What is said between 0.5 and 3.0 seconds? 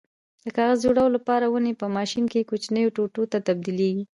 کاغذ جوړولو لپاره ونې په ماشین کې کوچنیو